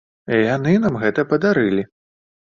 Яны 0.55 0.73
нам 0.85 0.97
гэты 1.03 1.27
падарылі. 1.35 1.87